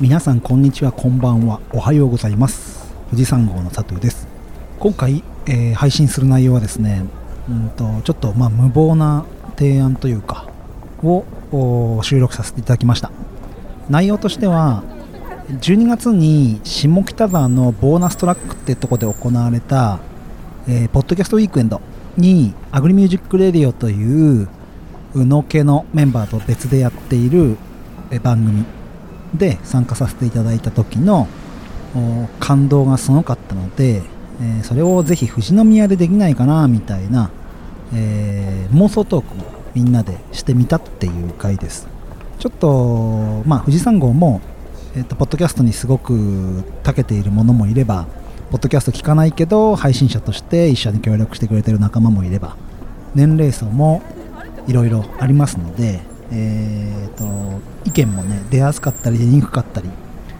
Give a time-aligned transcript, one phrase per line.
[0.00, 1.60] 皆さんこんにちはこんばんは。
[1.74, 2.90] おはようございます。
[3.10, 4.26] 富士山号の佐藤です。
[4.78, 7.04] 今回、えー配信する内容はですね
[7.50, 9.26] うんとちょっとまあ無謀な
[9.58, 10.48] 提案というか
[11.02, 13.10] を収録させていただきました。
[13.90, 14.84] 内容としては
[15.48, 19.98] 12月に下北沢のボーナストラックってとこで行われた、
[20.66, 21.82] えーポッドキャストウィークエンド
[22.16, 24.48] にアグリミュージックレディオという
[25.14, 27.58] のけのメンバーと別でやっている
[28.22, 28.79] 番組。
[29.34, 31.28] で参加させていただいた時の
[32.38, 34.02] 感動がすごかったので、
[34.40, 37.30] えーそれをぜひ富士宮でできないかなみたいな、
[37.94, 41.86] えー妄想トークをみんなでしてみたっていう回です。
[42.38, 44.40] ちょっとまあ富士山号も、
[44.96, 48.06] えー、とポッドキャストにすごく長けているものもいれば
[48.50, 52.56] ポッドキャスト聞かないけど配信者として一緒に協力してくれてる仲間もいれば
[53.14, 54.02] 年齢層も
[54.66, 56.00] いろいろありますので、
[56.32, 59.88] えー、と意見もね出やすかったり出にくかったり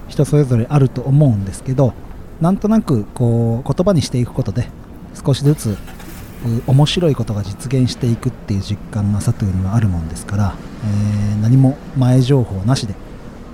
[0.08, 1.92] 人それぞれあると思うんですけど
[2.40, 4.68] なんとなくこう言葉にしていくことで
[5.14, 5.76] 少しずつ
[6.66, 12.94] 面白いことが実現していくっていう実感が佐藤にはあるもんですから、えー何も前情報なしで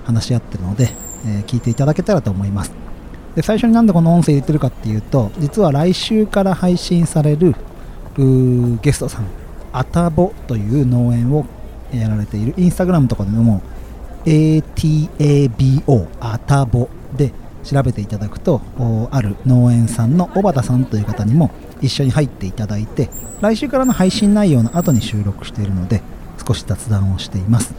[0.03, 0.89] 話し合ってるので、
[1.25, 2.71] えー聞いていただけたらと思います。
[3.35, 7.55] で最初になんでこの音声入れてるかっていうと実は来週から配信される
[8.81, 9.27] ゲストさん
[9.71, 11.45] アタボという農園を
[11.93, 13.61] やられているインスタグラムとかでも
[14.27, 17.31] ATABO アタボで
[17.63, 18.61] 調べていただくと
[19.09, 21.49] ある農園さんの小畑さんという方にも
[21.81, 26.01] 一緒に入っていただいて来週からの配信内容の後に収録しているので
[26.45, 27.73] 少し雑談をしています。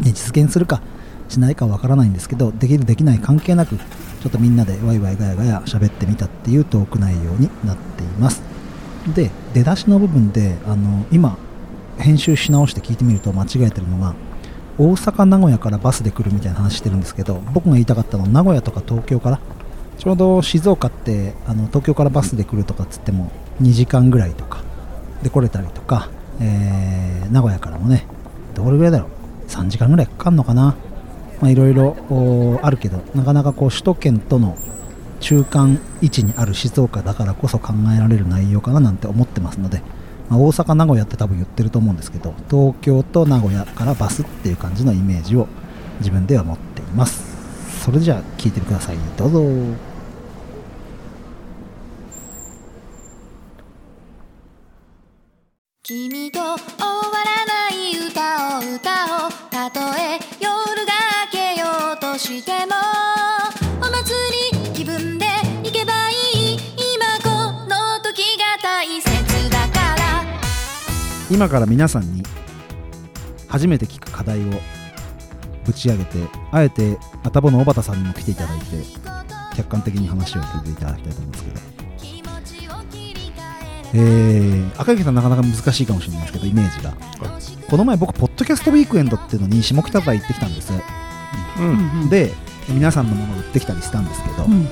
[0.00, 0.80] で実現するか
[1.28, 8.42] しないかわからないんですけどできるできない関係なくちょっとみんなでワイワイガヤガヤ喋ってみたっていうトーク内容になっています。
[9.14, 11.36] で出だしの部分であの今
[11.98, 14.14] 編集し直して聞いてみると間違えてるのが
[14.76, 19.40] 大阪名古屋からバスで来るみたいな話してるんですけど僕が言いたかったのは名古屋とか東京から
[19.98, 23.30] ちょうど静岡ってあの東京からバスで来るとかっつっても
[23.62, 24.62] 2時間ぐらいとか
[25.22, 28.06] で来れたりとか、えー名古屋からもね
[28.54, 30.76] どれぐらいだろう3時間ぐらいかかるのかな。
[31.40, 31.96] まあいろいろ
[32.62, 34.56] あるけどなかなかこう首都圏との
[35.20, 39.82] 中間位置にある静岡だからこそ考えられる内容かななんて思ってますので、
[40.28, 45.46] まあ大阪名古屋って多分言ってると思うんですけど東京と名古屋からバスっていう感じのイメージを
[45.98, 47.34] 自分では持っています。
[47.84, 48.96] それじゃあ聞いてください。
[49.16, 49.40] どうぞ。
[55.82, 56.56] 君と終わ
[57.24, 59.30] らない歌を歌おう。
[59.50, 60.50] たとえ夜
[60.86, 60.92] が
[61.26, 62.93] 明けようとしても
[71.34, 72.22] 今から皆さんに
[73.48, 74.52] 初めて聞く課題を
[75.66, 76.18] ぶち上げて
[76.52, 78.64] あえてアタボの小畑さんにも来ていただいて
[79.56, 81.74] 客観的に話を聞いていただきたいと思うんですけど。
[83.96, 86.94] えー、赤池さんなかなか難しいかもしれないですけどイメージが。
[87.68, 90.72] この前僕ポッドキャストウィークエンドっていうのに下北沢行ってきたんです、
[91.58, 92.08] うん。
[92.08, 92.32] で
[92.68, 94.68] 皆さんのものを売ってきたりしたんですけど、うん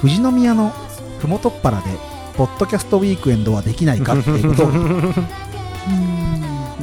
[0.00, 0.70] 富士宮の
[1.18, 1.86] ふもとっぱらで
[2.36, 4.68] ポッドキャストウィークエンドはできないかっていうことを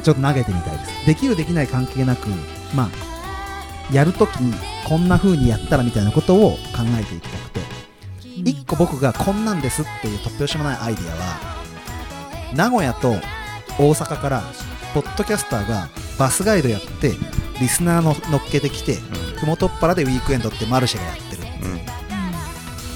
[0.03, 1.05] ちょっと投げてみたいです。
[1.05, 2.27] できるできない関係なく
[2.75, 4.53] まあやるときに
[4.87, 6.57] こんな風にやったらみたいなことを考
[6.99, 7.65] えていきたくて。
[8.43, 11.55] 一個僕がこんなんですっていう突拍子もないアイデアは
[12.53, 13.11] 名古屋と
[13.79, 14.43] 大阪から
[14.93, 15.87] ポッドキャスターが
[16.19, 17.13] バスガイドやって
[17.59, 18.95] リスナーの乗っけてきて
[19.39, 21.43] ふもとっぱらでウィークエンドってマルシェがやってる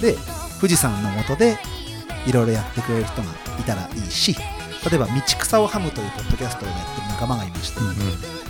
[0.01, 0.17] で
[0.59, 1.57] 富士山の下で
[2.25, 3.27] いろいろやってくれる人が
[3.59, 4.35] いたらいいし
[4.89, 7.79] 例えば道草をハムというポッドキャストをやってる仲間がいまして、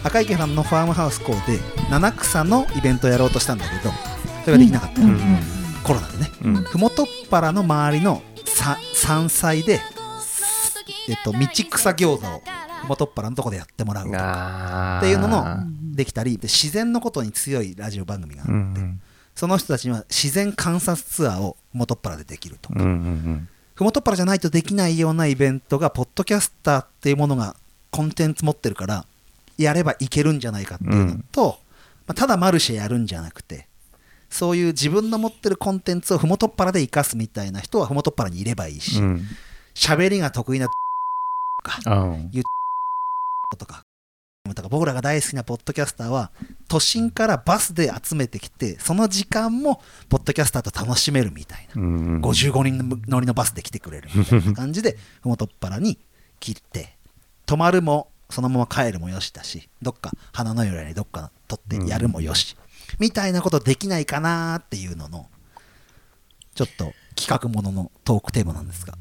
[0.04, 1.60] 赤池さんのファームハウス校で
[1.90, 3.92] 七草のイベントをやろうとしたんだけど
[4.44, 6.32] それができなかった、うんコロナでね。
[6.44, 6.56] うん。
[6.64, 9.80] ふもとっぱらの周りのさ山菜で、
[11.08, 11.40] えっと、道
[11.72, 12.42] 草餃子を
[12.84, 15.00] ふもとっぱらのとこでやってもらうとか。
[15.00, 15.46] っていうのの
[15.96, 19.02] できたりで自然のことに強いラジオ番組があって、うんうん
[19.36, 22.74] その人たちには自然観察ツアーをふもとっぱらでできると。
[22.76, 23.48] うんうん
[23.80, 27.56] ふもとっぱらじゃないとできないようなイベントがポッドキャスターっていうものが
[27.92, 29.06] コンテンツ持ってるから
[29.58, 31.60] やればいけるんじゃないかっていうのと、
[32.06, 33.68] まあ、ただマルシェやるんじゃなくて
[34.30, 39.22] そういう自分の持ってるコンテンツをふもとっぱらで生かすみたいな人はふもとっぱらにいればいいしうん。
[39.74, 40.74] 喋、りが得意なと
[41.64, 43.86] かあとか
[44.54, 46.32] とか僕らが大好きなポッドキャスターは
[46.68, 56.00] 都心からバスで集めてきてその時間もポッドキャスターと楽しめるみたいな、うん55人乗りのバスで来てくれるみたいな感じで ふもとっぱらに
[56.40, 56.98] 切って
[57.46, 62.56] 泊まるもそのまま帰るもよしだしどっか花の由来にどっか取ってやるもよし、
[63.00, 65.28] みたいなことできないかなっていうのの
[66.54, 68.94] ちょっと企画もののトークテーマなんですが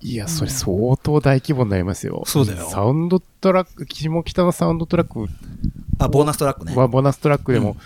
[0.00, 2.22] いや、それ相当大規模になりますよ。
[2.26, 2.68] そうだよ。
[2.70, 5.26] サウンドトラック、下北のサウンドトラック。
[5.98, 6.74] あボーナストラックね。
[6.76, 7.76] はボーナストラックでも、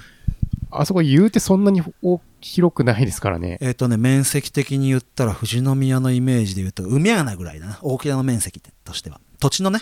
[0.70, 3.58] あそこ言うてそんなに大広くないですからね。
[3.60, 7.78] えっ、とね面積的に言ったら富士宮のイメージで言うと海穴ぐらいだな。
[7.82, 9.20] 大きなの面積としては。
[9.38, 9.80] 土地のね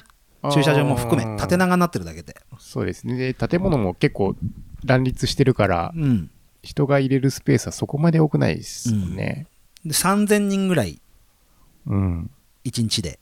[0.52, 2.36] 駐車場も含め縦長になってるだけで。
[2.58, 3.16] そうですね。
[3.16, 4.36] で、建物も結構
[4.84, 6.30] 乱立してるから、うん。
[6.62, 9.16] 人が入れるスペースはそこまで多くないですもん。
[9.16, 9.46] ね。
[9.84, 11.00] で3000人ぐらい
[11.86, 12.30] うん。
[12.64, 13.18] 1日で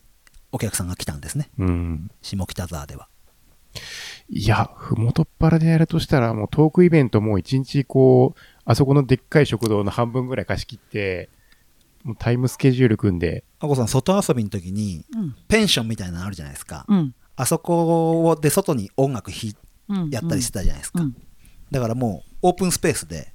[0.52, 1.50] お客さんが来たんですね。
[1.58, 2.10] うん。
[2.22, 3.08] 下北沢では。
[4.28, 11.28] いや、ふもとっぱらでやるとしたら、もうトークイベントも一日こう、あそこのでっかい食堂の半分ぐらい貸し切って、
[12.02, 17.14] もうタイムスケジュール組んで、あこさん外遊びの時にうんペンションみたいなのあるじゃないですか、うん。
[17.34, 19.56] あそこで外に音楽ひ
[19.88, 21.16] うんやったりしてたじゃないですか、うん。
[21.70, 23.32] だからもうオープンスペースで。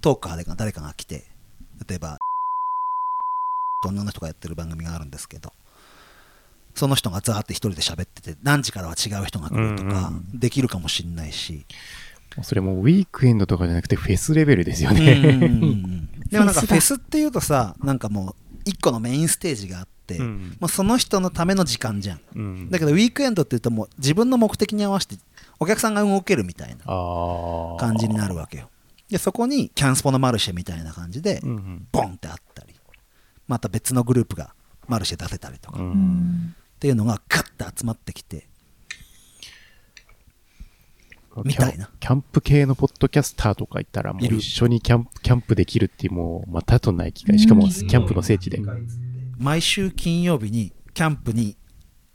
[0.00, 1.24] トーカーで誰かが来て
[1.88, 2.18] 例えば
[3.86, 5.52] 女の人がやってる番組があるんですけど
[6.74, 11.66] その人がザーって一人で喋ってて何時からは違う人が来るとかうんできるかもしんないし、
[12.42, 15.14] それもウィークエンドとかじゃなくてフェスレベルですよね。
[15.36, 20.56] ん でもなんかフェスっていうとさなんかもう一個のメインステージがあって、うん。
[20.60, 22.20] もうその人のための時間じゃん。
[22.36, 22.70] うん。
[22.70, 25.16] だけどウィークエンドって言うともう自分の目的に合わせて
[25.58, 26.84] お客さんが動けるみたいな。
[26.84, 28.70] 感じになるわけよ。
[29.10, 31.40] でそこにキャンスポのマルシェみたいな感じで。
[31.92, 32.67] ボンってあったり
[33.48, 34.54] また別のグループが
[34.86, 35.88] マルシェ出せたりとか、うっ
[36.78, 38.46] ていうのがガッて集まってきて。
[41.44, 41.88] みたいな。
[42.00, 47.38] キャンプ系のポッドキャスターとか行ったら、もう一緒にキャンプ、キャンプできるっていう、もう、またとない機会。
[47.38, 48.60] しかも、キャンプの聖地で。
[49.38, 51.56] 毎週金曜日にキャンプに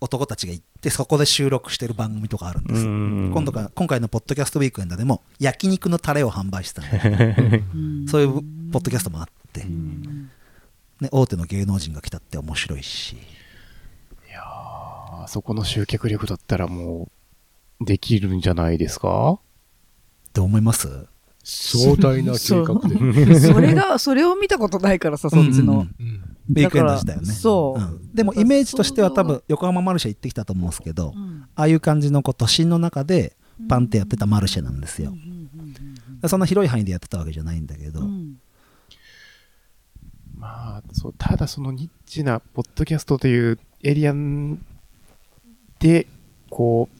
[0.01, 3.31] 男たちが行ってそこで収録してる番組とかあるんです、うん。
[3.33, 6.87] 今度か今回のポッドキャストウィークエンドでも焼肉のタレを販売してた
[7.73, 8.33] のそういう
[8.73, 9.65] ポッドキャストもあって、
[11.01, 13.17] ね、大手の芸能人が来たって面白いし。
[14.35, 17.09] あそこの集客力だったらも
[17.81, 19.33] う、できるんじゃないですか？
[19.33, 19.39] っ
[20.33, 21.07] て思います？
[21.43, 23.39] 壮大な計画で。
[23.39, 25.73] そ れがそれを見たことないからさそっちの。
[25.73, 25.85] うんうん。
[25.99, 27.81] うんウィークエンド自体はねそう。
[27.81, 28.13] うん。
[28.13, 31.45] でもイメージとしては多分横浜マルシェ行ってきたと思うんですけど、うん。
[31.55, 33.37] ああいう感じのこう都心の中で
[33.69, 35.13] パンってやってたマルシェなんですよ、
[36.27, 38.35] そんな広い範囲でやってたわけじゃないんだけど、うん
[40.43, 44.13] まあ、そう、ただそのニッチなポッドキャストというエリア
[45.79, 46.05] で、
[46.49, 46.97] こう、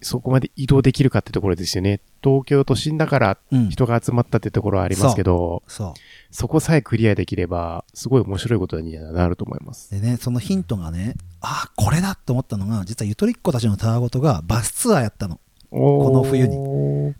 [0.00, 2.00] そこまで移動できるかってところですよね。
[2.22, 5.94] 東京都心だからうん人が集まったってところはありますけど、そう
[6.30, 9.90] そこさえクリアできれば、すごい面白いことになると思います。
[9.90, 16.56] でねそのヒントがねあこれだって思ったのが実はゆとりっ子たちのたわごとがバスツアーやったのこの冬に。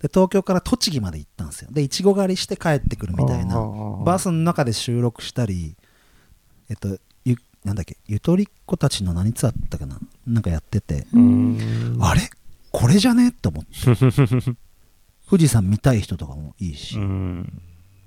[0.01, 1.71] で東京から栃木まで行ったんですよ。
[1.71, 3.57] でいちご狩りして帰ってくるみたいな。
[4.05, 5.77] バスの中で収録したり
[6.69, 9.99] えっとゆなんだっけゆとりっ子たちの何ツアーだったかな？
[10.27, 11.99] なんかやってて、うん。
[12.01, 12.21] あれ？
[12.71, 13.33] これじゃね？
[13.33, 13.71] と思って。
[15.29, 17.63] 富士山見たい人とかもいいし、うん。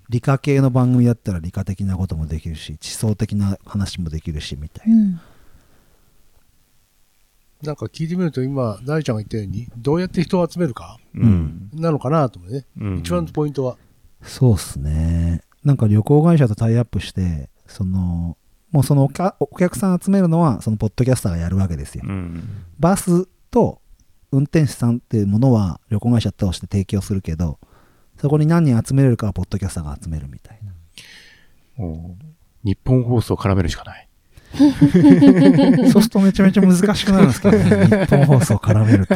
[0.09, 5.21] 理科系の番組だったら理科的なこともできるし地層的な話もできるしみたいな、うん
[7.63, 12.65] なんか聞いてみると今、大ちゃんが言ったように、どうやって人を集めるかうんなのかなと思うね。
[12.79, 13.77] うん一番のポイントは。
[14.23, 18.37] そうっすねなんか旅行会社とタイアップしてその
[18.71, 19.09] もうその
[19.39, 23.81] お客さん集めるのはそのポッドキャスターがやるわけですよ、うんバスと
[24.31, 27.59] 運転手さんっていうものは旅行会社として提供するけど
[28.17, 30.71] そこに何人集めれるかはポッドキャスターが集めるみたいな
[32.63, 34.07] 日本放送を絡めるしかない。
[34.57, 38.05] そうするとめちゃめちゃ難しくなるんですけどね。
[38.05, 39.15] 日本放送絡めると。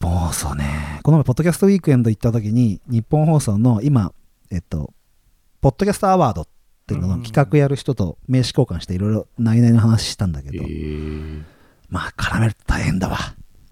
[0.00, 1.00] もうそうね。
[1.02, 4.12] この前ポッドキャストウィークエンド行った時に日本放送の今
[4.50, 4.92] えっと
[5.60, 6.48] ポッドキャストアワードっ
[6.86, 11.42] ていうのの企画やる人と名刺交換していろいろ内々の話したんだけど、え
[11.88, 13.18] まあ絡めると大変だわ。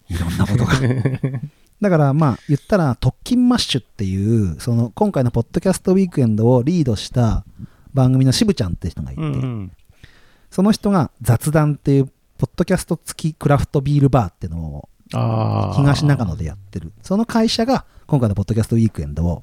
[0.08, 0.72] いろんなことが。
[1.82, 7.44] だからまあ言ったら特勤マッシュっていうその今回のポッドキャストウィークエンドをリードした
[7.92, 9.72] 番組の渋ちゃんって人がいて、うん
[10.52, 12.06] その人が雑談っていう
[12.36, 14.88] ポッドキャスト付きクラフトビールバーっていうのを。
[15.74, 16.92] 東中野でやってる。
[17.02, 19.42] その会社が今回のポッドキャストウィークエンドを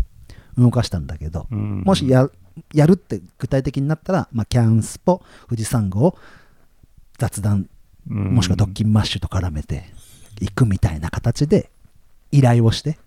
[0.58, 1.82] 動かしたんだけど、うん。
[1.82, 2.30] もしや
[2.74, 6.16] やるって具体的になったら、まあ、キャンスポ富士山号
[7.18, 7.68] 雑談
[8.10, 8.36] うん。
[8.36, 9.86] もしくは特勤マッシュと絡めて
[10.42, 11.72] いくみたいな形で
[12.32, 13.00] 依頼をして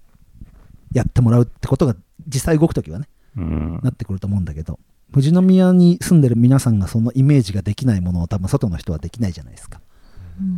[0.92, 1.94] やってもらうってことが
[2.26, 3.06] 実際動くときはね
[3.36, 3.80] うん。
[3.82, 4.80] なってくると思うんだけど
[5.12, 9.80] 富士宮に住んでる皆さんがそのイメージができないものを多分外の人はできないじゃないですか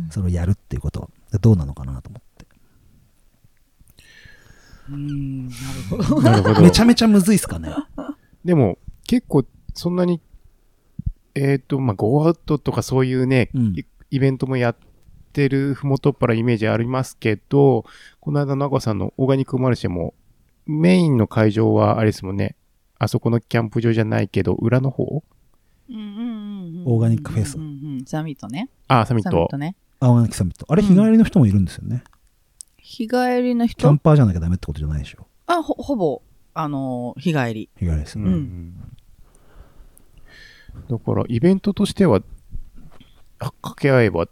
[0.09, 1.09] それをやるっていうことは
[1.39, 2.35] どうなのかなと思って
[4.89, 6.21] うん、なるほど。
[6.21, 6.61] なるほど。
[6.61, 7.69] めちゃめちゃむずいっすかね。
[8.43, 10.21] でも、結構、そんなに、
[11.33, 14.75] えっ、と、まあ、ゴーアウトとかそういうね、うんイイベントもやっ
[15.33, 17.85] てるふもとっぱらイメージありますけど、
[18.19, 20.13] この間、長さんのオーガニックマルシェも、
[20.67, 22.55] メインの会場はあれですもんね、
[23.05, 25.23] あそこのキャンプ場じゃないけど、裏の方？
[25.89, 28.69] うんうんうんうんオーガニックフェスうんうんうんサミットね。
[28.87, 29.29] あ、サミット。
[29.31, 29.75] サミットね。
[29.99, 30.65] 青柳サミット。
[30.69, 32.03] あれ、うん日帰りの人もいるんですよね。
[32.77, 35.27] 日帰りのキャン人パーじゃなきゃダメってことじゃないでしょ。
[35.47, 36.21] あ、ほ、ほぼ、
[36.53, 37.69] あのー、日帰り。
[37.77, 38.29] 日帰りですね。
[38.29, 38.73] うん
[40.89, 42.21] だから、イベントとしては、
[43.39, 44.27] あ掛け合えば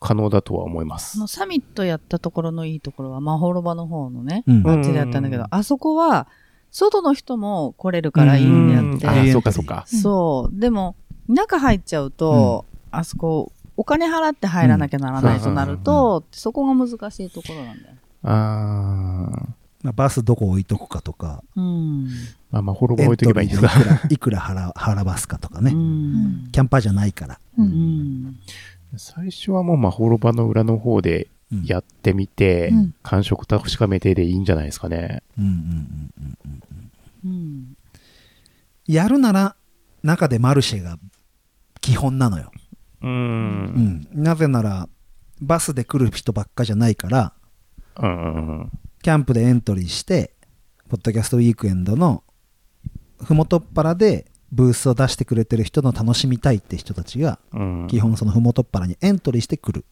[0.00, 1.20] 可能だとは思いますあ。
[1.20, 4.56] の、サミットやったところのいいところは、まほろばの方のね、うん。
[4.58, 6.28] うんあっちでやったんだけど、あそこは、
[6.72, 9.84] 外の人も来れるからいいんであって、あ、そうかそうか。
[9.86, 10.60] そう。
[10.60, 10.96] でも、
[11.28, 17.94] 中入っちゃうと、あそこ、お金払って入らなきゃならないとなると、そこが難しいところなんだよ。
[18.24, 19.30] あ
[19.84, 22.06] あバスどこ置いとくかとか、うん。
[22.52, 23.68] まあ、まあ、ほろぼ置いとけばいいんですか。
[23.68, 25.72] いくらいくら払払わすかとかうね。
[25.72, 26.48] ん。
[26.52, 27.38] キャンパーじゃないから。
[27.58, 27.68] ううん
[28.28, 28.36] ん。
[28.96, 31.28] 最初はもう、まほろばの裏の方でうん
[31.64, 35.22] やってみて、うん感触確かめてでいいんじゃないですかね。
[35.38, 35.58] うんうんう
[36.20, 36.38] ん
[37.24, 37.76] うんうん。
[38.86, 39.56] やるなら、
[40.02, 40.98] 中でマルシェが
[41.80, 42.50] 基本なのよ。
[43.02, 43.06] う。
[43.06, 44.08] うんん。
[44.12, 44.88] なぜなら、
[45.40, 47.32] バスで来る人ばっかじゃないから、
[47.98, 48.70] うんうんうん。
[49.02, 50.34] キャンプでエントリーして、
[50.88, 52.22] ポッドキャストウィークエンドの
[53.22, 57.86] ふもとっぱらでブースを出してくれてる人の楽しみたいって人たちが、うん。
[57.88, 59.84] 基本そのふもとっぱらにエントリーしてくる。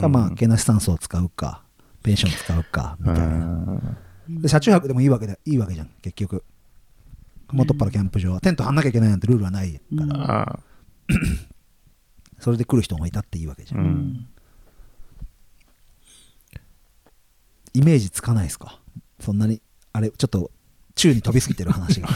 [0.00, 1.62] か、まあ、ケナシ酸素を使うか、
[2.02, 3.24] ペンション使うか、みたいな。
[3.26, 3.96] うん
[4.28, 6.44] で車中泊でもいいわけでいいわけじゃん、結局。
[7.50, 10.60] ふもとっぱらキャンプ場は、テント張んなきゃいけないなんてルールはないから、
[12.38, 13.78] それで来る人もいたっていいわけじゃ。
[13.78, 14.28] ーうんん。
[17.74, 18.80] イメージつかないですか？
[19.20, 19.60] そんなに、
[19.92, 20.50] あれ、ちょっと、
[20.94, 22.08] 宙に飛びすぎてる話が。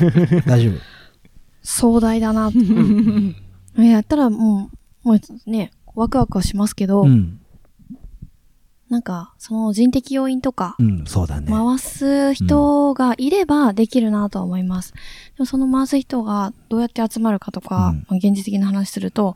[0.46, 1.03] 大丈夫？
[1.64, 2.52] 壮大だな。
[3.76, 4.70] やったらも
[5.04, 7.40] う、もうね、ワクワクはしますけど、うん。
[8.90, 11.50] なんか、その人的要因とか、うん、そうだね。
[11.50, 14.92] 回す人がいればできるなとは思います。
[14.92, 14.98] で
[15.40, 19.34] もその回す人がどうやって集まるかとか、うんまあ現実的な話すると、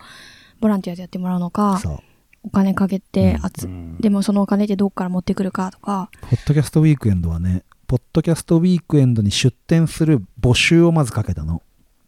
[0.61, 1.99] ボランティアでやってもらうのか、そう。
[2.44, 3.37] お金かけて
[4.00, 11.62] でもそのお金ってどっから持ってくるかとか、ポッドキャストウィークエンドはね、ポッドキャストウィークエンドに出展する募集をまずかけたの。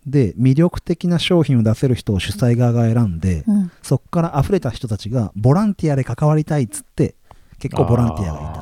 [0.06, 3.70] で、魅力的な商品を出せる人を主催側が選んで、うん。
[3.82, 7.14] そっから溢れた人たちがボランティアで関わりたいっつって、
[7.58, 8.60] 結構ボランティアがいた。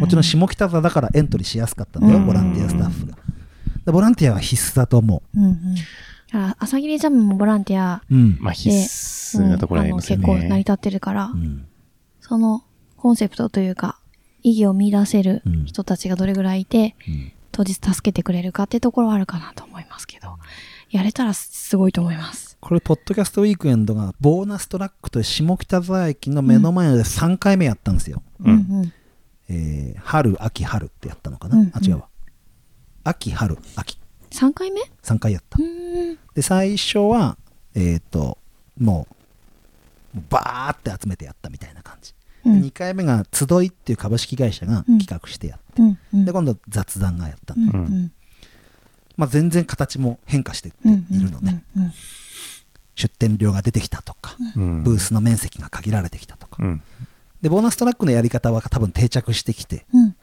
[0.00, 3.16] もちろん下北沢だからエントリーしやすかったんだよ、うんボランティアスタッフが。
[3.86, 5.74] でボランティアは必須だと思うんうん。
[5.74, 5.80] だ
[6.32, 8.14] から、朝霧ジャムもボランティアう。
[8.14, 8.36] うん。
[8.40, 8.68] まあ、必
[9.38, 10.24] 須なところありますよね。
[10.28, 11.64] うん結構成り立ってるから、うん
[12.20, 12.64] その
[12.96, 14.00] コンセプトというか、
[14.42, 20.36] 意義を見出せるうん人たちがどれぐらいいて、うん当日助けてくれるかってところはあるかなと思いますけど、
[20.90, 22.58] やれたらすごいと思います。
[22.60, 28.22] これ、ポッドキャストウィークエンドがボーナストラックと下北沢駅の目の前で3回目やったんですよ。
[28.40, 28.92] うんうん
[29.48, 32.08] えー春、秋、春ってやったのかな、うんあ、違うわ。
[33.04, 33.98] 秋、春、秋。
[34.32, 35.64] 3回目？3回やったう。
[35.64, 36.18] ーん。
[36.34, 37.38] で、最初は、
[37.74, 38.36] えっ、と、
[38.78, 39.06] も
[40.14, 42.12] う、バーって集めてやったみたいな感じ。
[42.46, 42.62] うん。
[42.62, 44.98] 2回目が、集いっていう株式会社がうん。
[44.98, 45.98] 企画してやっうん。
[46.14, 46.24] うん。
[46.24, 47.66] で、今度雑談がやったん。
[47.66, 47.78] だ。
[47.78, 47.86] うん。
[47.86, 48.12] うん。
[49.16, 51.64] まあ、全然形も変化していうんるのね。
[51.76, 51.82] うん。
[51.84, 51.92] うん。
[52.94, 54.82] 出店量が出てきたとか、うん。
[54.82, 56.62] ブースの面積が限られてきたとか。
[56.62, 56.82] うん。
[57.42, 60.16] で、ボーナストラックのやり方は多分定着してきて、うん。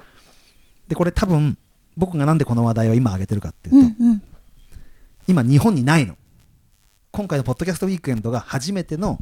[0.88, 1.58] で、これ多分、
[1.96, 4.12] 僕がなんでこの話題を今挙げてるかっていうと、うん。
[4.12, 4.22] うん。
[5.28, 6.18] 今日本にないの。
[7.12, 9.20] 今回のポッドキャストウィークエンドが初めての、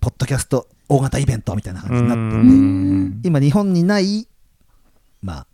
[0.00, 3.20] ポッドキャスト大型イベントみたいな感じになってて、うん。
[3.24, 4.26] 今日本にない、
[5.22, 5.46] まあ、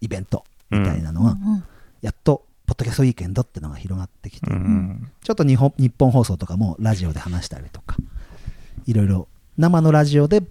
[0.00, 1.64] イベントみたいなのは、うん。
[2.00, 5.10] やっと、ポッドキャストウィークエンドってのが広がってきて、うん。
[5.22, 7.96] ちょっと日本日本放送とかもラジオで話したりとか、
[8.86, 10.42] いろいろ生のラジオで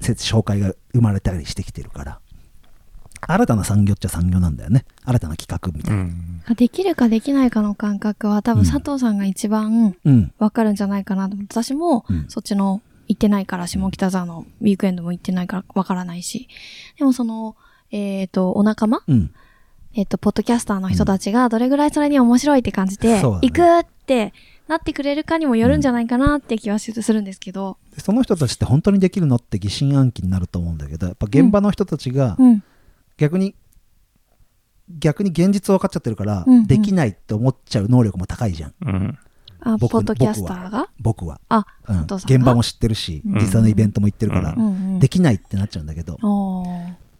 [0.00, 2.20] せ紹介が生まれたりしてきてるから、
[3.26, 4.84] 新たな産業っちゃ産業なんだよね。
[5.04, 6.04] 新たな企画みたういな。
[6.04, 6.56] ん。
[6.56, 10.32] できるかできないかの感覚は多うん分佐藤さんが一番うん。
[10.38, 16.48] わかるんじゃないかなと思って、私もうんそっちの行ってないから、下北沢のウィークエンドも行ってないからわからないし、
[16.98, 17.56] でもその、
[17.90, 19.02] えっ、と、お仲間？
[19.06, 19.32] うん。
[19.94, 24.32] えっ、と、ポッドキャスターの人たちがどれぐらいそれに面白いって感じて、行くって
[24.66, 32.62] なってくれるかにもよるんじゃないかなって気はするんですけど、でその人たちって本当にできるのって疑心暗鬼になると思うんだけど、やっぱ現場の人たちがうん。
[33.22, 33.54] 逆に、
[34.98, 38.74] 逆に現実分かっちゃってるから、うんうんできないって思っちゃう能力も高いじゃん。
[38.84, 39.18] うん。
[39.60, 40.88] あ、ポ僕ッドキャスターが？
[41.00, 41.40] 僕は。
[41.48, 44.98] あ、うん現場も知ってるし、うん実際のイベントも行ってるから、うんうん。
[44.98, 46.18] できないってなっちゃうんだけど、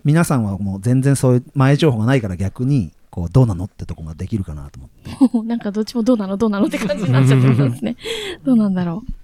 [0.04, 7.96] 皆さんはもう全然そういう前情報がないから逆にこうどうなのってとこができるかなと思って なんかどっちもどうなのどうなのって感じになっちゃってるんですね。
[8.44, 9.21] どうなんだろう。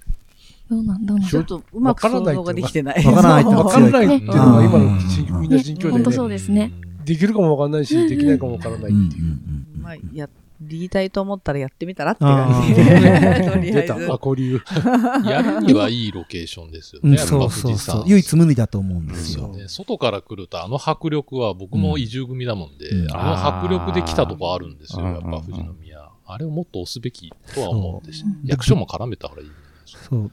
[0.71, 3.05] どうなん、どうなんちょっとうまく想像ができてない。
[3.05, 6.73] わからないっていうのわかんないっていうのが今のじみんなね実況本当そうですね。
[7.05, 9.25] できるかもわかんないし、できないかもわからないっていう。
[9.25, 10.29] うんまあ、や
[10.61, 13.51] りたいと思ったらやってみたらって感じあで。
[13.51, 14.13] とりあ出た。
[14.13, 17.13] アコリュやるにはいいロケーションですようん。
[17.13, 17.17] ね。
[17.17, 17.97] やっぱそうそう富士山。
[17.97, 19.55] そう唯一無二だと思うんでですすよ。
[19.69, 23.17] 外から来ると、あの迫力は僕も移住組だもんで、うん。
[23.17, 26.11] あの迫力で来たとこあるんですよ、やっぱ富士宮。
[26.27, 30.05] あれをもっと押すべきとは思うんです役所も絡めた方がいいんじゃないですか。
[30.11, 30.33] そう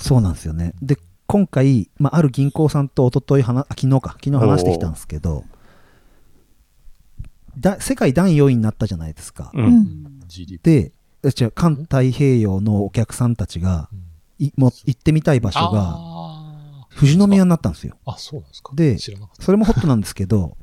[0.00, 0.74] そうなんですよね。
[0.82, 4.16] で今回、まあ、ある銀行さんと一昨日話あ昨日か。
[4.22, 5.44] 昨日話してきたんですけど
[7.58, 9.60] だ世界第4位になったじゃないですか、う。
[9.60, 10.20] うん。
[10.62, 10.92] で
[11.22, 13.88] え違う環太平洋のお客さんたちが
[14.38, 17.96] いもう行ってみたい場所があ富士宮になったんですよ。
[18.06, 18.72] ーあ、そうなんですか。
[18.74, 18.98] で。
[18.98, 20.56] それもホットなんですけど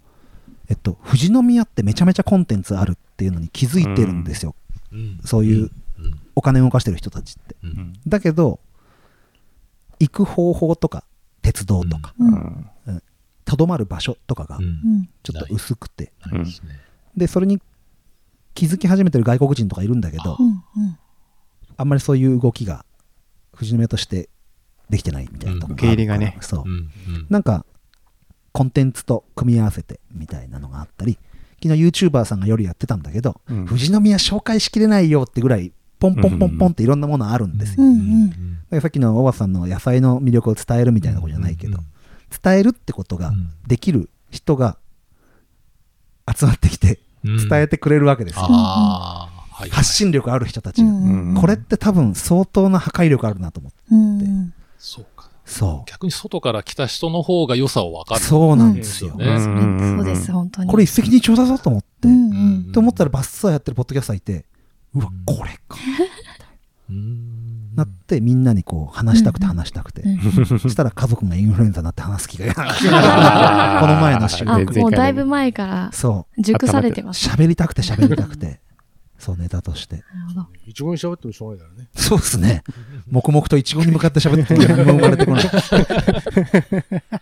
[0.70, 4.56] えっと富士宮ってめちゃめちゃコンテンツあるっていうのに気づいてるんですよ、
[4.92, 5.20] うん。
[5.24, 6.20] そういううん。
[6.36, 7.56] お金を動かしてる人たちって。
[7.64, 7.94] うんうん。
[8.08, 8.60] だけど
[10.00, 11.04] 行く方法とか
[11.42, 12.34] 鉄道とかうん。
[12.88, 13.02] うん
[13.46, 15.10] とど、まる場所とかがうんうん。
[15.24, 16.80] ちょっと薄くてですね。
[17.16, 17.62] でそれに
[18.54, 20.48] 気づき始めてる外国人とかいるんだけどうん。
[20.48, 20.98] うん。
[21.78, 22.86] あんまりそういう動きが
[23.54, 24.30] 富士宮として
[24.90, 26.90] できてないみたいなところ受け入れがねそううんうん
[27.30, 27.66] なんか
[28.52, 31.18] コンテンツと組み合わせてみたいなのがあったり
[31.62, 37.86] 昨日 YouTuber さんが夜やってたんだけど、うん富士宮紹介しきれないよってぐらいポンポンポンポンっていろんなものあるんですよ、
[38.82, 41.80] さっきの大和さんの野菜の魅力を伝えるみたいなことじゃないけど、
[42.44, 44.78] 伝えるってことがうんできる人が
[46.36, 47.50] 集まってきてうん。
[47.50, 48.42] 伝えてくれるわけですよ。
[49.72, 53.78] 発信力ある人たちが、うんこれって多分相当な破壊力あるなと思って。
[53.92, 54.54] うん。
[54.78, 55.30] そうか。
[55.46, 58.22] そ逆に外から来た人の方が良さを分かる。
[58.22, 59.26] うそうなんですよ、うん。
[59.26, 59.98] ね。
[59.98, 60.70] そうです、本当に。
[60.70, 62.08] これ一石二鳥だぞと思って。
[62.74, 64.46] と思ったらバッサーやってるポッドキャスターいて
[64.98, 65.78] うわこれか。
[66.90, 67.76] うん。
[67.76, 70.60] なってみんなにこう話したくて話したくて、うん。
[70.60, 72.54] そしたら家族がインフルエンザになって話す気が
[73.80, 76.42] この前の週あ、全然もうだいぶ前からそう。
[76.42, 77.30] 熟されてます。
[77.30, 78.60] 喋りたくて喋りたくて。
[79.20, 79.96] そうネタとして。
[79.96, 80.48] なるほど。
[80.66, 81.90] 一語に喋ってもしょうがないからね。
[81.96, 82.64] そうですね。
[83.10, 85.44] 黙々とイチゴに向かって喋って生まれてこない。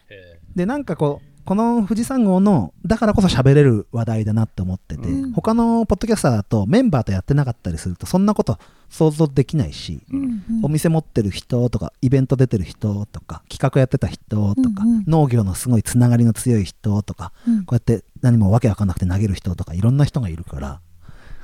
[0.10, 5.32] え でなんかこうこの富士山号のだからこそ喋れる話題だなって思ってて、うん。
[5.34, 8.58] 他のポッドキャスターだとメンバーとやってなかったりするとそんなこと
[8.90, 15.04] 想像できないし、うんお店持ってる人とかイベント出てる人とか企画やってた人とか、うんうん。
[15.06, 17.66] 農業のすごいつながりの強い人とかうん。
[17.66, 20.82] こうやって何もわけわかんなくて投げる人とかいろんな人がいるから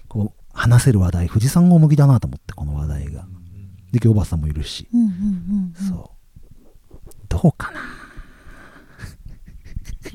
[0.08, 3.26] こう話せる話題富士山号向きだなと思ってこの話題が。
[3.92, 5.90] で今日おばさんもいるし、うんうんうんうん。
[5.90, 6.10] そう。
[7.30, 7.80] どうかな。
[7.80, 8.01] ー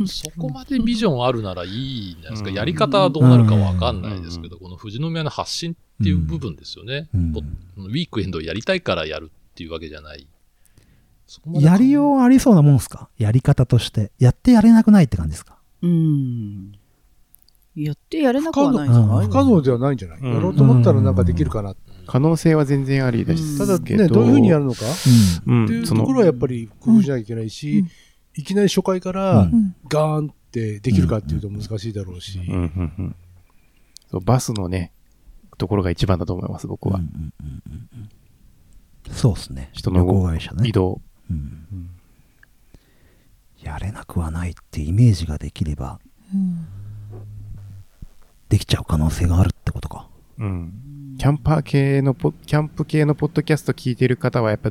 [0.06, 2.50] そこまでビジョンあるならいいんじゃないですか。
[2.50, 2.54] うん。
[2.56, 7.08] やり方はどうなるかわかんないですけど、この富士宮の発信っていう部分ですよね。
[7.14, 7.32] うん。
[7.32, 7.40] ポ
[7.78, 10.26] ウィークエンドをやりたいからやるっていうわけじゃない。
[11.54, 13.08] やりようありそうなもんすか？
[13.18, 14.12] やり方として。
[14.18, 15.58] やってやれなくないって感じですか？
[15.82, 16.72] うん。
[17.74, 20.34] やってやれなくはないんじゃ能ない不可能ではないんじゃない、うん。
[20.34, 21.74] やろうと思ったらなんかできるかな。
[22.06, 24.02] 可能性は全然ありですただけど。
[24.04, 24.80] ね、どういうふうにやるのか？
[25.46, 25.64] うん。
[25.64, 27.90] っていうそのところはやっぱり工夫しなきゃいけないし、うん
[28.36, 29.74] いきなり初回からうん。
[29.88, 32.40] ガーンってできるかっていうと難しいだろうし、
[34.10, 34.92] そうバスのね、
[35.58, 36.98] ところが一番だと思います、僕は。
[36.98, 37.88] うんうんうんうん
[39.06, 39.14] うん。
[39.14, 39.70] そうですね。
[39.72, 40.68] 人の旅行会社ね。
[40.68, 41.00] 移動。
[41.30, 41.90] うん。
[43.62, 45.98] やれなくはないってイメージができれば
[46.32, 46.66] うん。
[48.48, 50.08] できちゃう可能性があるってことか。
[50.38, 51.16] うん。
[51.18, 54.70] キャンパー系のポ、キャンプ系のポッドキャスト聞いてる方は、やっぱ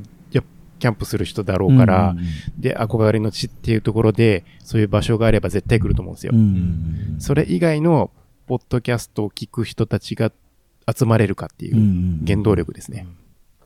[0.86, 2.26] キャンプする人だろうから、うんうん
[2.60, 6.32] で、憧れの地っていうところで、そういう場所があれば絶対来ると思うんですよ。
[6.36, 8.12] うんうんそれ以外の
[8.46, 10.32] ポッドキャストを聞く人たちが
[10.94, 13.08] 集まれるかっていうんううん原動力ですね。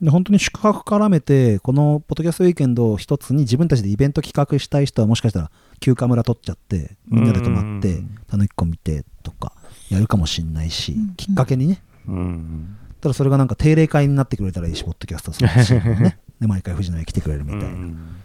[0.01, 5.51] で本当に宿泊絡めてこのポッドキャストウィーケンドを一つに自分たちでイベント企画したい人はもしかしたら
[5.81, 9.51] 休暇村取っちゃってみんなで泊まってうんたぬきこ見てとか
[9.89, 11.15] やるかもしんないし、うん。
[11.15, 11.81] きっかけにね。
[12.07, 12.77] うん。
[13.01, 18.15] ただそれがなんか定例会になってくれたらいいしポッドキャストするし、 ね、で毎回藤野に来てくれるみたいな、うん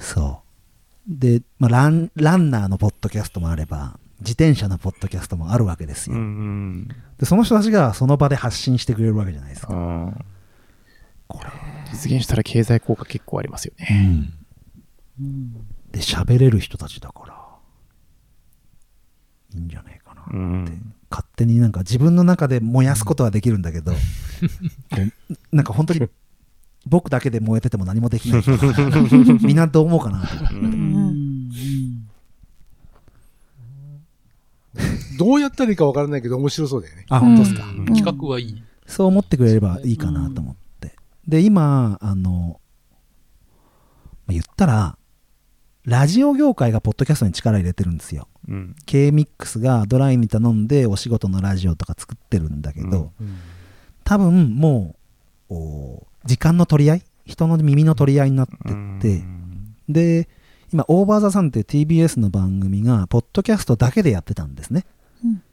[0.00, 0.42] そ
[1.08, 1.14] う。
[1.14, 6.88] で、まあ、ランランナーのポッドキャストもあれば自転車のポッドキャストもあるわけですうよ、ん。
[7.18, 10.24] でその人たちがその場で発信してくれるわけじゃないですか、うん
[11.28, 11.50] これ、
[11.92, 14.30] 実現したら経済効果結構ありますよね。
[15.92, 17.34] で喋れる人たちだから
[19.54, 20.94] いいんじゃないかな、うん。
[21.08, 23.92] 勝手になんか自分の中で燃やすことはできるんだけど、
[25.52, 26.08] なんか本当に
[26.86, 28.42] 僕だけで燃えてても何もできない。
[29.44, 31.50] みんなどう思うかな、うん、
[35.18, 37.06] どうやったらいいか分からないけど面白そうだよね。
[37.10, 37.62] あ本当ですか、
[37.94, 38.62] 企画はいい。
[38.86, 40.96] そう思ってくれればいいかなと思って、
[41.28, 42.60] で今あの、
[44.26, 44.96] ま、言ったら
[45.84, 53.26] ラジオ業界がポッドキャストに力入れてるんですよ、うん、KMIX がドライに頼んでお仕事のラジオとか作ってるんだけど、うん。
[53.26, 53.36] うん、
[54.04, 54.96] 多分も
[55.48, 57.02] う時間の取り合い？
[57.26, 59.24] 人の耳の取り合いになってって、
[59.88, 60.28] で、
[60.72, 64.84] 今、オーバーザさんっていう TBS の番組が、ポッドキャストだけでやってたんですね。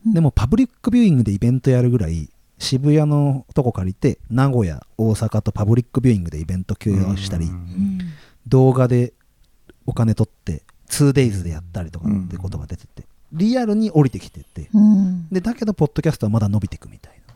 [0.05, 7.99] でも、パブリックビューイングでイベントやるぐらい、渋谷のとこ借りて、名古屋、大阪とパブリックビューイングでイベント休養したり、うん。
[8.47, 9.13] 動画で
[9.85, 15.27] お金取って、2days でやったりとかってことが出てて、リアルに降りてきてて、うん。
[15.29, 17.33] で、だけど、ポッドキャストはまだ伸びていくみたいな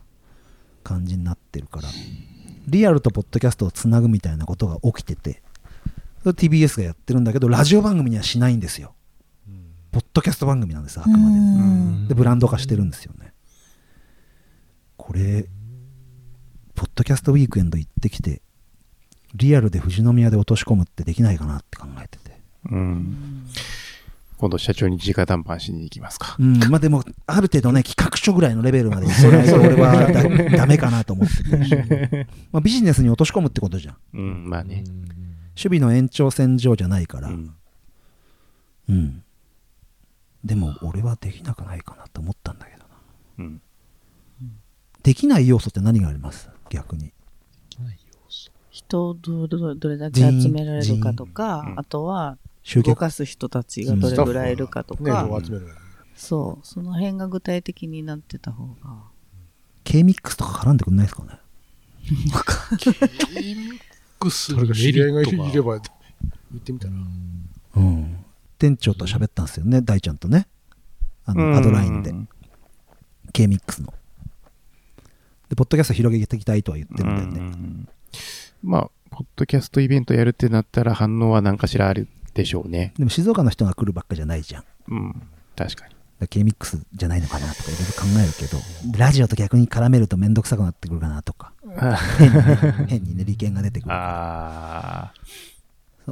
[0.84, 1.90] 感じになってるから、
[2.68, 5.42] リアルとポッドキャストをつなぐみたいなことが起きてて、
[6.24, 8.94] それ TBS がやってるんだけど、ラジオ番組にはしないんですよ。
[9.92, 12.08] ポッドキャスト番組なんです、あくまでも。
[12.08, 13.34] で、ブランド化してるんですよね。
[14.96, 15.48] これ、
[16.76, 18.42] ポッドキャストウィークエンド行ってきて、
[19.36, 22.40] リアルで富士宮で落とし込むってできないかなって考えてて。
[22.70, 23.48] うん。
[24.42, 26.36] 今度社長に直談判しに行きますか。
[26.40, 32.28] うん、まあでも、ある程度ね、企画書ぐらいのレベルまでそれ俺はだダメかなと思ってて。
[32.52, 33.98] まあビジネスに落とし込むってことじゃん。
[34.16, 34.84] うん、まあね。
[35.56, 37.30] 守備の延長線上じゃないから。
[37.30, 37.54] う
[38.90, 38.96] うん。
[38.96, 39.24] ん。
[40.44, 42.86] でも、俺はできなくないかなと思ったんだけどな。
[43.38, 43.62] うん。
[45.04, 46.50] できない要素って何があります？
[46.72, 47.14] 逆に。
[48.72, 52.88] 人をどどどれだけ集められるかとかあとは集客。
[52.88, 55.68] 動かす人たちがどれぐらいいるかとね、か、こう集める。
[56.16, 59.04] そう、その辺が具体的になってた方が。
[59.84, 61.40] K-MIX とか絡んでくんないですかね
[64.22, 66.94] ？X それが知り合いがいれば、言ってみたら。
[67.76, 68.26] うん。
[68.60, 70.48] 店長と喋ったんですよね、大ちゃんとね。
[71.26, 72.14] あの、アドラインで。
[73.34, 73.94] K-MIX の。
[75.50, 77.40] で、ポッドキャスト広げていきたいとは言ってるんだよね。
[77.40, 77.90] うん
[78.64, 82.08] まあ、ポッドキャストイベントやるってなったら反応は何かしらある
[82.42, 82.94] でしょうね。
[82.98, 84.64] でも静岡の人が来るばっかじゃないじゃん。
[84.90, 85.22] うん。
[85.56, 85.96] 確かに。
[86.28, 91.54] K-MIX じゃないのかなとかいろいろ考えるけど、ラジオと逆に絡めるとめんどくさくなってくるかなとか、
[92.88, 93.90] 変にね利権が出てくる。
[93.94, 95.14] あ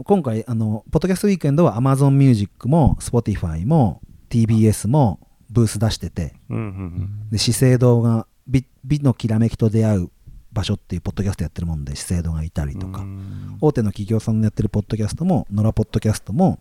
[0.04, 6.54] 今回、あの、ポッドキャストウィークエンドは Amazon Music も Spotify も TBS もブース出してて、ー。
[6.54, 10.10] うんうんで、資生堂が美美のきらめきと出会う
[10.52, 12.80] 場所っていうポッドキャストやってるもんで、資生堂がいたりうん。
[12.80, 16.60] とか、うん大手の企業さんのやってるポッドキャストも、野良ポッドキャストも、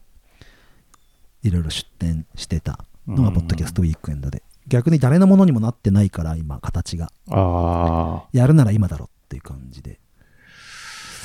[1.43, 4.43] いろいろ出展してたのがポッドキャストウィークエンドで。
[4.67, 7.11] 逆に誰のものにもなってないから、今、形が。
[7.31, 10.01] あやるなら今だろっていう感じで。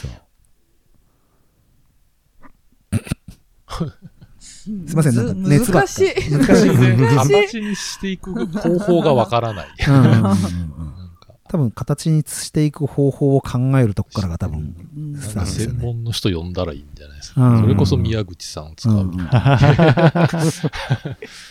[0.02, 0.08] そ
[3.84, 3.94] う。
[4.40, 6.32] すいません、なんかむ熱ばっか難しい。
[6.32, 6.70] 難しい。
[6.70, 9.68] 難しい形にしていく方法がわからない。
[9.88, 10.20] うんうんうんう
[10.90, 10.93] ん
[11.54, 15.86] 多分、形にしていく方法を考えるとこからが多分、うんスタートですよ専ね。
[15.86, 17.48] 門の人呼んだらいいんじゃないですか。
[17.48, 18.96] うんそれこそ宮口さんを使う。
[18.96, 19.12] うん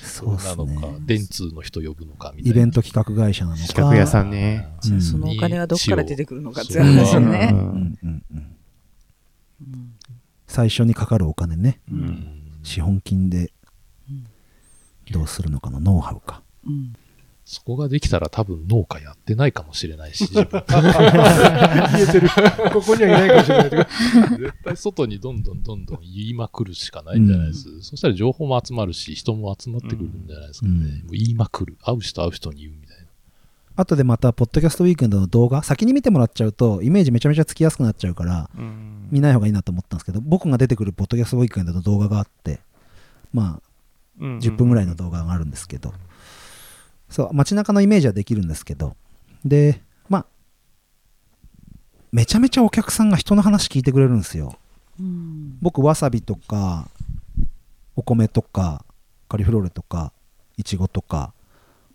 [0.02, 0.88] そうなのか。
[1.06, 2.60] 電通の人呼ぶのかみたいな。
[2.60, 3.62] イベント企画会社なのか。
[3.68, 4.68] 企画屋さんね。
[4.90, 7.50] うんそのお金はどっから出てくるのかって話よね。
[7.52, 8.42] うんうんうん
[10.48, 11.80] 最初にかかるお金ね。
[11.90, 12.26] うん
[12.64, 13.52] 資本金で
[15.12, 16.42] どうするのかのノウハウか。
[16.66, 16.92] うん
[17.52, 22.30] そこができたら多分農家やってないかもしれないし、自分 言えてる。
[22.72, 23.82] ここにはいないかもしれないけど。
[24.40, 27.82] 絶対外にどんどんどんどん言いまくるしかないんじゃないです。
[27.82, 30.72] そしたら情報も集まるし、人も集まってくるんじゃないですかね。
[30.72, 31.76] うんもう言いまくる。
[31.82, 33.02] 会う人会う人に言うみたいな。
[33.76, 42.60] 後でまた、ポッドキャストウィークエンドの動画、先に見てもらっちゃうと、イメージめちゃめちゃつきやすくなっちゃうから、うん見ない方がいいなと思ったんですけど、僕が出てくるポッドキャストウィークエンドの動画があって、
[43.34, 45.92] まあ、10分ぐらいの動画があるんですけど、
[47.12, 48.96] そう、街中のイメージはできるんですけど、
[49.44, 50.26] で、まあ、
[52.10, 54.56] めちゃめちゃお客さんが人の話聞いてくれるんですよ。
[54.98, 56.88] うん僕、わさびとか、
[57.96, 58.84] お米とか、
[59.28, 60.12] カリフローレとか、
[60.56, 61.32] いちごとか、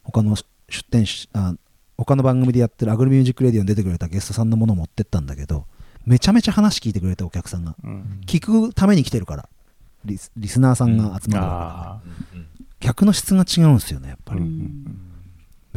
[0.04, 0.46] 他の出
[0.90, 1.56] 店しあ、
[1.98, 5.66] 他の番組でやってる Agri Music Radio に出てくれたゲストさんのものを持ってったんだけど、
[6.06, 7.76] めちゃめちゃ話聞いてくれたお客さんが。
[7.84, 9.50] うん聞くために来てるから。
[10.06, 11.92] リスリスナーさんが集まるわけだから。
[11.94, 12.02] あ
[12.80, 14.46] 客の質が違うんですよね、やっぱーうり。
[14.46, 14.86] ん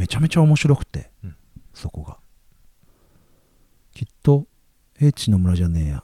[0.01, 1.35] めちゃめちゃ面白くて、うん
[1.75, 2.17] そこが。
[3.93, 4.47] きっと、
[4.99, 6.03] 英知の村じゃねえや、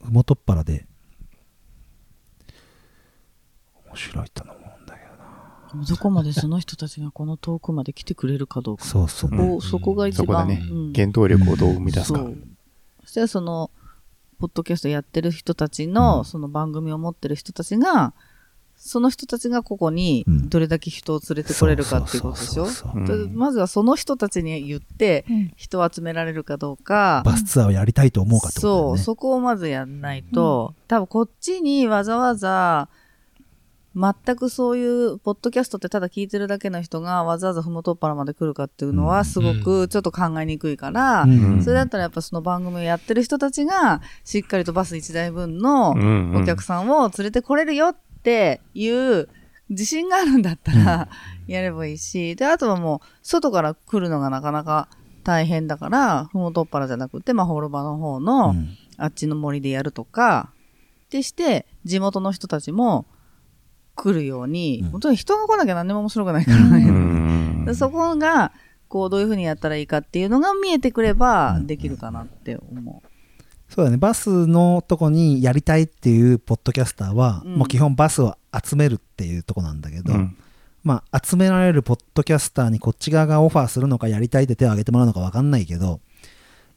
[0.00, 0.86] ふもとっぱらで、
[3.84, 5.00] 面白いと思うんだけ
[5.74, 5.84] どな。
[5.84, 8.84] どこまでその人たちがこの遠くまで来てくれるかどうか。
[8.84, 9.30] そうそう。
[9.30, 10.24] そこ、そこが一番。
[10.24, 10.92] そこだねうん。
[10.92, 12.24] 原動力をどう生み出すかそ。
[12.24, 12.36] う。
[13.02, 13.72] そしたらその、
[14.38, 18.14] ポッドキャストやってる人たちの、うんその番組を持ってる人たちが、
[18.84, 20.48] その人たちがここにうん。
[20.48, 22.66] どれだけ人を連れてこれるかっていうことでしょ？
[23.32, 25.52] まずはその人たちに言ってうん。
[25.56, 28.98] 人を集められるかどうか、バスツアーをやりたいと思うかってことだそう。
[28.98, 32.88] そこをまずやんないと、多分こっちにわざわざ、
[33.94, 41.62] 全くそういう、ポッドキャストってただ聞いてるだけの人がわざわざふもとっぱらまで来るかっていうのはすごくちょっと考えにくいから、うん。
[41.62, 49.28] それだったらやっぱその番組をやってる人たちが、しっかりとバス1台分のうんお客さんを連れてこれるよっていう
[49.70, 51.08] 自信があるんだったら、
[51.46, 54.88] やればいいし、で、あとはもう、外から来るのがなかなか
[55.24, 58.76] 大変だから、ふもとっぱらじゃなくて、まあ、ホールバの方の、うん。
[58.98, 60.52] あっちの森でやるとか、
[61.06, 63.06] ってして、地元の人たちも
[63.94, 64.90] 来るように、うん。
[64.90, 67.64] 本当に人が来なきゃ何でも面白くないからね。
[67.66, 68.52] う そこが、
[68.88, 71.66] こう、どういうふうにやったらいいかっていうのが見えてくればうん。
[71.66, 73.02] できるかなって思
[73.74, 73.96] そうだね。
[73.96, 80.36] バスのとこにやりたいっていうポッドキャスターは、うんもう基本バスを集めるっていうとこなんだけど、うん
[80.84, 86.00] まあ、集められるポッドキャスターにこっち側がオファーするのかやりたいって手を挙げてもらうのか分かんないけど、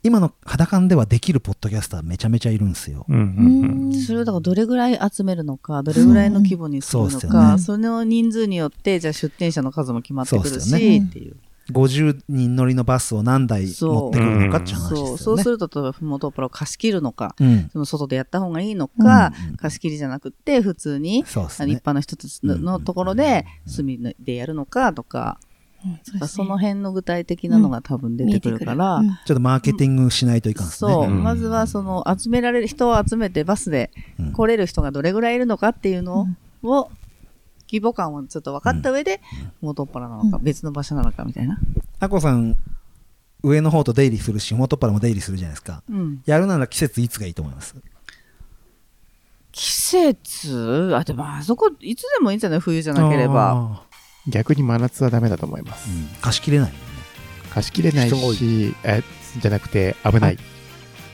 [0.03, 3.05] 今の肌感ではできるポッドキャスターめちゃめちゃいるんですよ。
[3.09, 3.93] うんうんう。
[3.95, 11.35] それをだからどれぐらい集めるのか、どれぐらいの規模にするのそうそうっすよか、ねその人数によって、じゃあ出店者の数も決まってくるし、ねっていう。
[11.71, 13.93] 50人乗りのバスを何台そう。
[13.93, 15.07] 持ってくるのかっていう話ですよね。
[15.07, 17.69] そう、そうすると、例えば、ふもとっぱらを貸し切るのか、うん。
[17.71, 19.49] その外でやった方がいいのか、うん。
[19.49, 21.25] うん貸し切りじゃなくて、普通に、ね。
[21.35, 25.39] あの一般の人たちののところで、住みでやるのかとか、
[25.83, 25.99] うん。
[26.03, 26.27] そね。
[26.27, 29.25] その辺の具体的なのが多分出てくるから、見えてくる。
[29.25, 30.93] ちょっとマーケティングしないといかんですね。
[30.93, 31.23] そう、うん。
[31.23, 34.31] まずはその集められる人を集めてバスでうん。
[34.33, 36.27] 来れる人がどれぐらいいるのかっていうの
[36.63, 36.91] を、
[37.75, 39.19] 規模感をちょっと分かった上で、
[39.61, 41.59] 元っ腹なのか、別の場所なのかみたいな。
[41.99, 42.55] あこさん、
[43.43, 45.83] 上の方と出入りするし、元っ腹も出入りするじゃないですか。
[45.89, 46.21] うん。
[46.25, 47.75] やるなら季節いつがいいと思います
[49.51, 53.83] 季節あ、でもあそこ、いつでもいいんじゃない冬じゃなければ。
[54.27, 55.89] 逆に真夏はダメだと思います。
[55.89, 56.77] うん貸し切れないね。
[57.51, 59.03] 貸し切れないし、え、
[59.41, 60.37] じゃなくて危ない。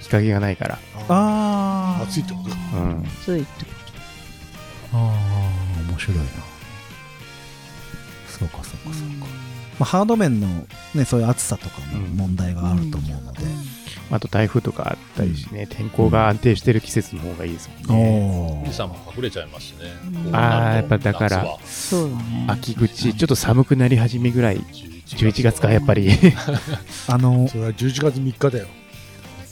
[0.01, 0.79] 日陰がないから。
[1.09, 2.03] ああ。
[2.03, 3.03] 暑いってことうん。
[3.21, 3.71] 暑いってこ
[4.91, 6.50] とああ、面白いな。
[8.41, 9.25] そうか、そうか、そうか。
[9.79, 10.47] まあ、ハード面の、
[10.95, 13.39] ね、そういう暑さとかもうん問題があると思うので。
[14.11, 18.57] あと台風とかあったりしね、天候が安定してる季節の方がいいですもんね。
[18.59, 19.85] お富士山も隠れちゃいますしね。
[20.33, 22.45] あーやっぱだから夏はとそうだね。
[22.49, 24.57] 秋口、ちょっと寒くなり始めぐらい、
[25.07, 26.09] 11月か、やっぱり。
[27.07, 28.67] あの、それは11月3日だよ。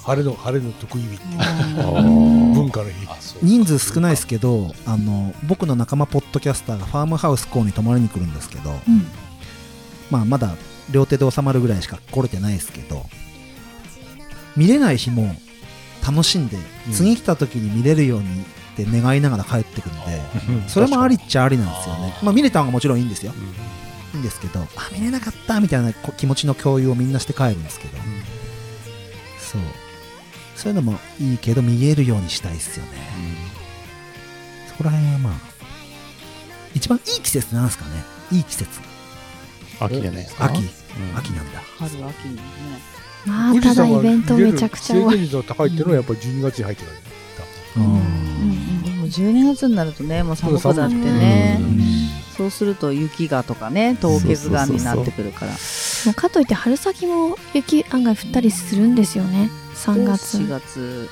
[0.04, 1.26] 晴れの、晴れの得意日って
[1.82, 3.08] うん文化の日。
[3.08, 9.06] あそう人数少ないですけど、あの、僕の仲間ポッドキャスターがファームハウス校に泊まりに来るんですけど、うん
[10.10, 10.56] まあ、まだ
[10.92, 13.06] 両手で収まるぐらいしか来れてないですけど、
[14.56, 15.36] 見れない日も
[16.06, 22.16] 楽しんで、うん次来た時に見れるようにって願いながら帰ってくるんで、それもありっちゃありなんですよね。
[22.24, 23.34] まあ見れたのがもちろんいいんですよ。
[24.14, 27.98] いいんですけど、あ、見れなかったみたいなこ気持ちの共有をみんなして帰るんですけど、
[29.40, 29.62] そう。
[30.60, 32.92] そういうのもいいけど見えるようにしたいですよね。
[34.68, 35.34] そこら辺はまあ、
[36.76, 37.92] 一番いい季節なんですかね。
[38.32, 38.80] いい季節。
[39.80, 40.46] 秋じゃないですか？
[40.46, 40.60] 秋。
[40.60, 40.66] うん
[41.18, 41.62] 秋なんだ。
[41.78, 42.42] 春、秋にね。
[43.26, 45.04] まあ、ただイベントめちゃくちゃ多い。
[45.04, 46.92] 制限率が高いっていうのはやっぱり12月に入ってか
[47.78, 51.62] らうんうんでも12月になるとね、もう寒くなってね。
[52.36, 55.52] そうすると雪がとかね、凍結岩になってくるから。
[55.52, 55.58] も
[56.12, 59.50] うかといって春先も雪案外降ったりするんですよね。
[59.86, 60.38] 3月。
[60.38, 61.10] 4月。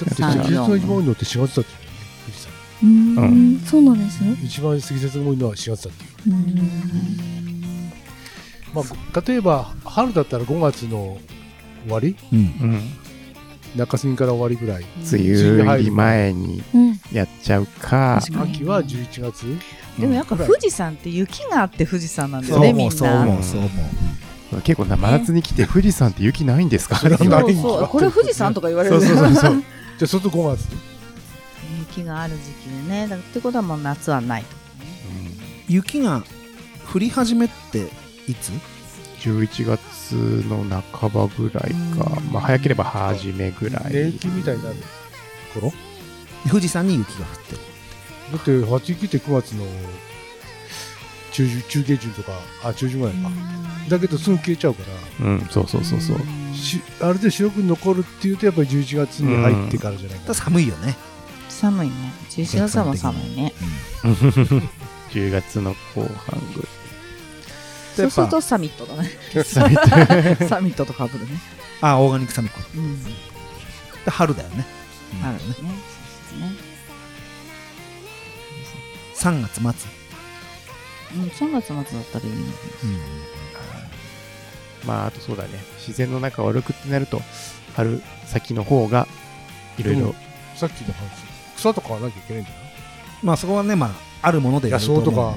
[0.00, 1.86] だって三積雪が一番多いのって4月だっていうね
[2.24, 2.86] 富士山うー
[3.56, 4.36] ん、そうなんですね。
[4.42, 6.04] 一番積雪が多いのは4月だって
[8.74, 11.18] まあ、例えば春だったら5月の
[11.84, 12.16] 終わり？
[12.32, 12.38] うん。
[12.38, 12.80] うん。
[13.76, 17.00] 中旬から終わりぐらい梅雨入り前にうん。
[17.12, 19.44] やっちゃうか、秋は11月？
[19.98, 23.22] でもやっぱ富士山って雪があって富士山なんだよね、み思う、そうんな。
[23.22, 23.70] 思う、そう思う。
[24.60, 26.96] 結構な真夏に来て富士山って雪ないんですか？
[26.96, 27.52] それはそう。
[27.54, 29.00] そう、これ富士山とか言われる。
[29.00, 29.52] そうそうそうそう。
[29.98, 30.68] じゃあそれと5月
[31.96, 33.08] 雪がある時期でね。
[33.08, 34.48] だってことはもう夏はないと。
[35.68, 36.22] 雪が
[36.92, 37.88] 降り始めって
[38.28, 38.50] いつ
[39.20, 40.12] ？11月
[40.48, 43.92] の半ばぐらいか、まあ早ければ初めぐらい。
[43.92, 44.76] 年季みたいになる
[45.54, 45.72] 頃
[46.48, 47.58] 富士山に雪が降ってる。
[48.32, 49.64] だって初雪って9月の
[51.32, 53.30] 中旬中下旬とかあ中旬ぐらいか
[53.88, 54.82] だけどすぐ消えちゃうか
[55.20, 56.18] らうん、そうそうそうそう。
[56.54, 60.96] しある程度白く残るっていうとやっぱり11月に入ってからじゃないかただ寒いよね。
[61.48, 61.94] 寒いね。
[62.30, 63.52] 11月は寒いね。
[65.10, 66.66] 10月の後半ぐ
[67.94, 69.10] そうするとサミットだね。
[69.34, 69.44] らい。
[70.48, 71.38] サミットとかぶるね。
[71.80, 72.60] あ、オーガニックサミット。
[72.74, 73.04] うん。
[73.04, 73.10] で
[74.10, 74.64] 春だよね。
[75.22, 75.40] あるね。
[75.40, 75.62] そうです
[76.40, 76.72] ね。
[79.14, 79.90] 3月末、
[81.16, 82.36] うん、3月末だったらいいの
[84.86, 85.50] まあ、あとそうだね。
[85.78, 87.20] 自然の中を歩くってなると、
[87.76, 89.06] 春先の方が、
[89.78, 90.06] いろいろ。
[90.06, 90.14] うん、
[90.56, 92.62] さっきの話草とかはなきゃいけないんじゃない？
[93.22, 93.90] まあそこはねまあ
[94.22, 95.36] あるものでやると思う野草とか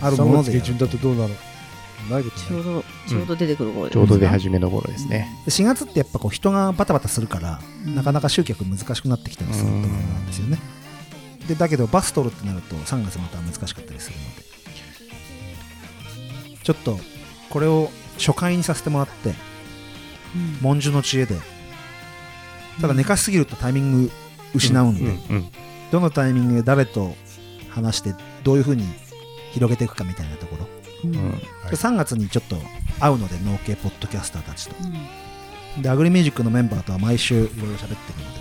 [0.00, 1.28] うんあるもの3月下旬だとどうなの
[2.08, 5.28] ないことちょうどちょうど出てくる頃ちょうど出は始めの頃ですね。
[5.46, 7.96] 4月ってやっぱこう人がバタバタするから、うん。
[7.96, 10.58] なかなか集客難しくなってきたりすると思うんですよね、
[11.48, 14.42] でだけどバス取るってなると3月また難しかったりするので
[16.68, 16.98] ちょっと
[17.48, 19.32] これを初回にさせてもらって
[20.60, 21.34] 文殊の知恵で。
[22.82, 24.10] ただ寝かしすぎるとタイミング
[24.54, 25.48] 失うんで、うんうん
[25.90, 27.14] どのタイミングで誰と
[27.70, 28.84] 話してどういうふうに
[29.52, 30.68] 広げていくかみたいなところ、
[31.04, 31.16] うん。
[31.16, 31.38] うん。
[31.38, 32.56] で3月にちょっと
[33.00, 34.76] 会うので農系ポッドキャスターたちと。
[35.74, 35.82] うん。
[35.82, 37.96] でアグリミュージックのメンバーとは毎週いろいろ喋ってるの
[38.34, 38.40] で。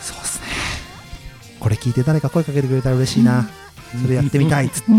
[0.00, 0.46] そうっすね。
[1.60, 3.48] これ聞いて誰か声かけてくれたら嬉しいな、
[4.02, 4.90] それやってみたいっつって、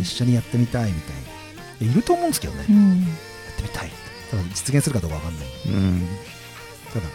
[0.00, 1.20] 一緒にやってみたいみたいな。
[1.80, 3.02] いやいると思うんですけどね、やうん。
[3.02, 3.04] っ
[3.56, 3.88] てみたい。
[3.88, 3.96] って
[4.30, 5.46] ただ実現するかどうかわかんない。
[5.66, 6.08] うん。
[6.92, 7.06] ただ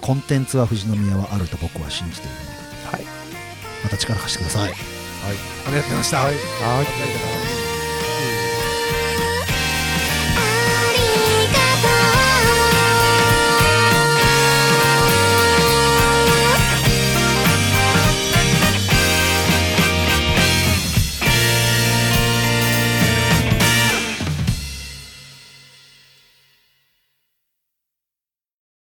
[0.00, 2.40] コンテンツは富士宮はあると僕は信じているの
[2.92, 3.04] で、はい。
[3.82, 4.72] また力貸してください、はい。
[4.72, 6.18] ありがとうございました。
[6.18, 6.34] はい。
[6.34, 6.40] は
[7.54, 7.57] い